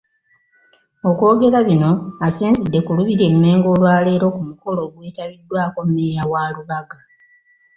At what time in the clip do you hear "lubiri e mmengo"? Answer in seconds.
2.97-3.67